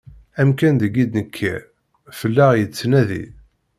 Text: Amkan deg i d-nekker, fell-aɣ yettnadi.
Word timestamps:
Amkan 0.41 0.75
deg 0.81 0.93
i 1.03 1.05
d-nekker, 1.05 1.61
fell-aɣ 2.19 2.51
yettnadi. 2.55 3.25